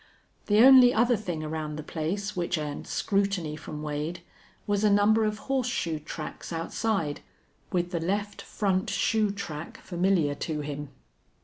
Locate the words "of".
5.25-5.37